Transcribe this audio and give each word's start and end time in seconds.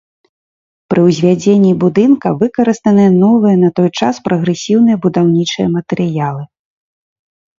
Пры 0.91 1.01
ўзвядзенні 1.07 1.73
будынка 1.83 2.27
выкарыстаны 2.39 3.05
новыя 3.23 3.55
на 3.65 3.69
той 3.79 3.89
час 3.99 4.15
прагрэсіўныя 4.27 4.97
будаўнічыя 5.03 5.67
матэрыялы. 5.77 6.41